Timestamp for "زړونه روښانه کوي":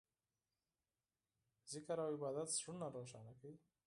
2.57-3.57